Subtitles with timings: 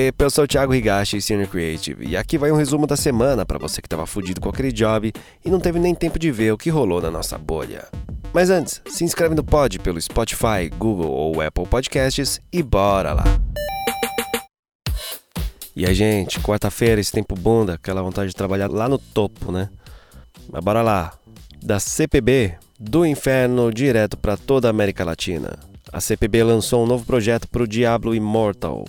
[0.00, 3.44] Epa, eu sou o Thiago Higashi, Senior Creative, e aqui vai um resumo da semana
[3.44, 5.12] para você que estava fudido com aquele job
[5.44, 7.86] e não teve nem tempo de ver o que rolou na nossa bolha.
[8.32, 13.24] Mas antes, se inscreve no pod pelo Spotify, Google ou Apple Podcasts e bora lá!
[15.76, 19.68] E aí, gente, quarta-feira, esse tempo bunda, aquela vontade de trabalhar lá no topo, né?
[20.50, 21.12] Mas bora lá!
[21.62, 25.58] Da CPB, do inferno direto para toda a América Latina.
[25.92, 28.86] A CPB lançou um novo projeto para o Diablo Immortal,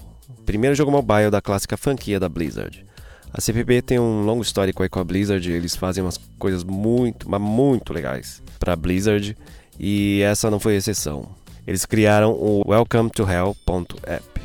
[0.52, 2.86] primeiro jogo mobile da clássica franquia da Blizzard.
[3.34, 7.30] A CPB tem um longo histórico aí com a Blizzard, eles fazem umas coisas muito,
[7.30, 9.38] mas muito legais para Blizzard
[9.80, 11.30] e essa não foi exceção.
[11.66, 14.42] Eles criaram o Welcome to Hell.app.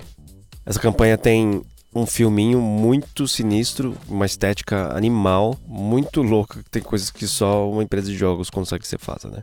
[0.64, 1.60] Essa campanha tem
[1.92, 8.06] um filminho muito sinistro, uma estética animal, muito louca, tem coisas que só uma empresa
[8.06, 9.42] de jogos consegue que você faça, né?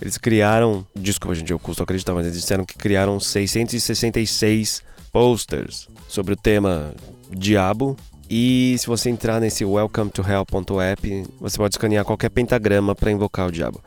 [0.00, 6.34] Eles criaram, desculpa gente, eu custo acreditar, mas eles disseram que criaram 666 posters sobre
[6.34, 6.94] o tema
[7.30, 7.96] Diabo.
[8.28, 13.48] E se você entrar nesse welcome to hell.app, você pode escanear qualquer pentagrama para invocar
[13.48, 13.82] o diabo.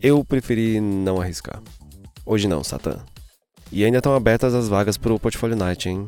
[0.00, 1.62] Eu preferi não arriscar.
[2.24, 2.98] Hoje não, Satã.
[3.72, 6.04] E ainda estão abertas as vagas para o Portfolio Night, hein?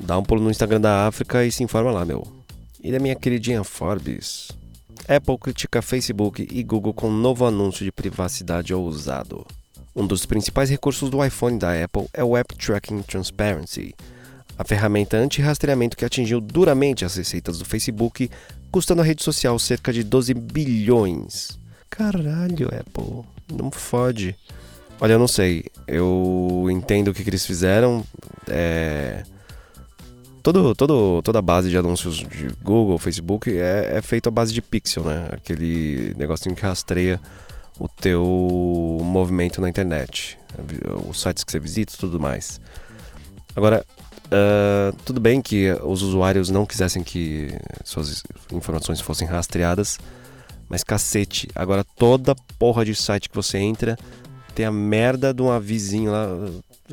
[0.00, 2.26] Dá um pulo no Instagram da África e se informa lá, meu.
[2.82, 4.50] E da minha queridinha Forbes.
[5.08, 9.46] Apple critica Facebook e Google com novo anúncio de privacidade ousado.
[9.94, 13.94] Um dos principais recursos do iPhone da Apple é o App Tracking Transparency,
[14.58, 18.30] a ferramenta anti-rastreamento que atingiu duramente as receitas do Facebook,
[18.70, 21.58] custando à rede social cerca de 12 bilhões.
[21.90, 24.36] Caralho, Apple, não fode.
[25.00, 25.64] Olha, eu não sei.
[25.86, 28.04] Eu entendo o que, que eles fizeram.
[28.48, 29.24] É...
[30.42, 34.52] Todo, todo, toda a base de anúncios de Google, Facebook é, é feito à base
[34.52, 35.28] de pixel, né?
[35.32, 37.20] Aquele negocinho que rastreia
[37.78, 40.38] o teu movimento na internet,
[41.08, 42.60] os sites que você visita e tudo mais.
[43.54, 43.84] Agora,
[44.32, 47.50] uh, tudo bem que os usuários não quisessem que
[47.84, 49.98] suas informações fossem rastreadas,
[50.68, 53.96] mas cacete, agora toda porra de site que você entra
[54.54, 56.26] tem a merda de um avisinho lá,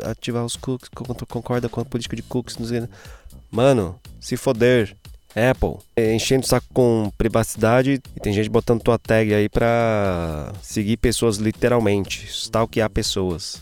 [0.04, 0.90] ativar os cookies,
[1.28, 2.88] concorda com a política de cookies, não sei.
[3.52, 4.96] Mano, se foder.
[5.36, 10.98] Apple, enchendo o saco com privacidade e tem gente botando tua tag aí pra seguir
[10.98, 13.62] pessoas literalmente, stalkear pessoas.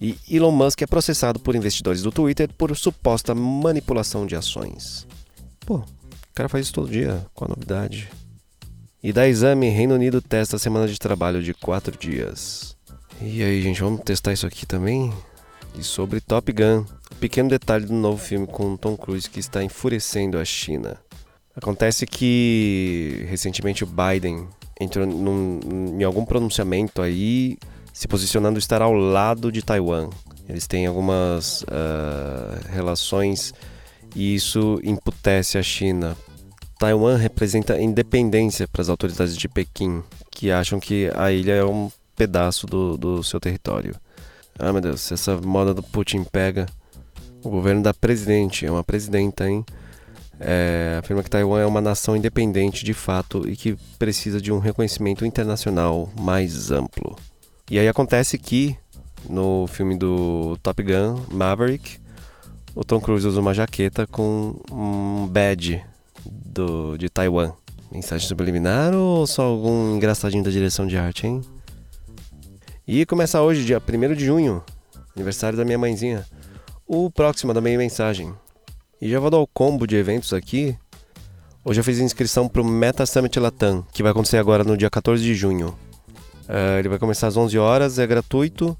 [0.00, 5.06] E Elon Musk é processado por investidores do Twitter por suposta manipulação de ações.
[5.60, 5.84] Pô, o
[6.34, 8.10] cara faz isso todo dia, qual a novidade?
[9.02, 12.76] E da exame, Reino Unido testa a semana de trabalho de 4 dias.
[13.20, 15.12] E aí, gente, vamos testar isso aqui também?
[15.78, 16.84] E sobre Top Gun,
[17.20, 20.98] pequeno detalhe do novo filme com Tom Cruise que está enfurecendo a China.
[21.54, 24.46] Acontece que recentemente o Biden
[24.78, 25.60] entrou num,
[25.98, 27.56] em algum pronunciamento aí
[27.96, 30.10] se posicionando estar ao lado de Taiwan.
[30.46, 33.54] Eles têm algumas uh, relações
[34.14, 36.14] e isso imputece a China.
[36.78, 41.90] Taiwan representa independência para as autoridades de Pequim, que acham que a ilha é um
[42.14, 43.96] pedaço do, do seu território.
[44.58, 46.66] Ah, meu Deus, se essa moda do Putin pega.
[47.42, 49.64] O governo da presidente, é uma presidenta, hein?
[50.38, 54.58] É, afirma que Taiwan é uma nação independente de fato e que precisa de um
[54.58, 57.16] reconhecimento internacional mais amplo.
[57.68, 58.76] E aí acontece que
[59.28, 61.98] no filme do Top Gun Maverick,
[62.74, 65.82] o Tom Cruise usa uma jaqueta com um badge
[66.24, 67.52] do, de Taiwan.
[67.90, 71.40] Mensagem subliminar ou só algum engraçadinho da direção de arte, hein?
[72.86, 74.62] E começa hoje, dia 1 de junho,
[75.16, 76.24] aniversário da minha mãezinha,
[76.86, 78.32] o próximo da minha mensagem.
[79.00, 80.76] E já vou dar o combo de eventos aqui.
[81.64, 84.88] Hoje eu fiz inscrição para o Meta Summit Latam, que vai acontecer agora no dia
[84.88, 85.76] 14 de junho.
[86.48, 88.76] Uh, ele vai começar às 11 horas, é gratuito.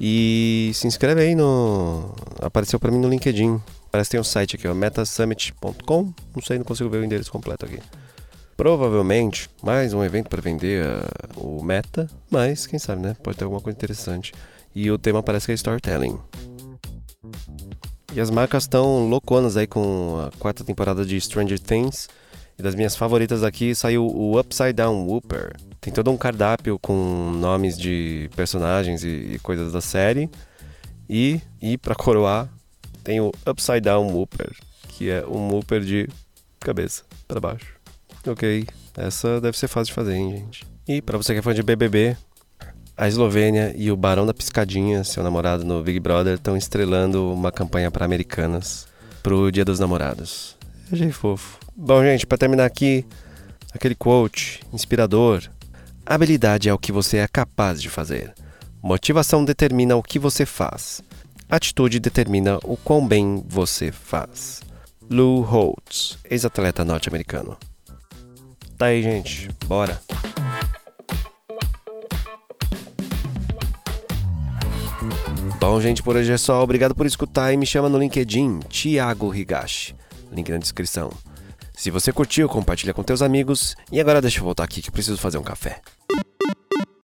[0.00, 2.14] E se inscreve aí no.
[2.40, 3.60] Apareceu para mim no LinkedIn.
[3.90, 6.12] Parece que tem um site aqui, ó, metasummit.com.
[6.34, 7.80] Não sei, não consigo ver o endereço completo aqui.
[8.56, 13.16] Provavelmente mais um evento para vender uh, o meta, mas quem sabe, né?
[13.22, 14.32] Pode ter alguma coisa interessante.
[14.74, 16.18] E o tema parece que é storytelling.
[18.14, 22.08] E as marcas estão louconas aí com a quarta temporada de Stranger Things.
[22.58, 25.54] E das minhas favoritas aqui saiu o Upside Down Whooper.
[25.80, 30.30] Tem todo um cardápio com nomes de personagens e, e coisas da série.
[31.08, 32.48] E, e para coroar,
[33.04, 34.50] tem o Upside Down Whooper,
[34.88, 36.08] que é um Whooper de
[36.58, 37.76] cabeça para baixo.
[38.26, 38.66] Ok,
[38.96, 40.66] essa deve ser fácil de fazer, hein, gente?
[40.88, 42.16] E para você que é fã de BBB,
[42.96, 47.52] a Eslovênia e o Barão da Piscadinha, seu namorado no Big Brother, estão estrelando uma
[47.52, 48.88] campanha para americanas
[49.22, 50.55] pro Dia dos Namorados.
[50.90, 51.58] Achei fofo.
[51.74, 53.04] Bom, gente, para terminar aqui,
[53.74, 55.42] aquele quote inspirador.
[56.04, 58.32] Habilidade é o que você é capaz de fazer.
[58.82, 61.02] Motivação determina o que você faz.
[61.48, 64.62] Atitude determina o quão bem você faz.
[65.10, 67.56] Lou Holtz, ex-atleta norte-americano.
[68.78, 69.48] Tá aí, gente.
[69.66, 70.00] Bora.
[75.58, 76.62] Bom, gente, por hoje é só.
[76.62, 79.94] Obrigado por escutar e me chama no LinkedIn, Thiago Higashi.
[80.30, 81.10] Link na descrição.
[81.74, 83.76] Se você curtiu, compartilha com teus amigos.
[83.92, 85.80] E agora deixa eu voltar aqui que preciso fazer um café.